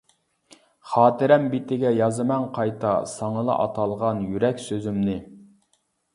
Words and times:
خاتىرەم 0.93 1.45
بېتىگە 1.51 1.91
يازىمەن 1.97 2.47
قايتا، 2.57 2.95
ساڭىلا 3.13 3.59
ئاتالغان 3.67 4.25
يۈرەك 4.33 4.67
سۆزۈمنى. 4.67 5.21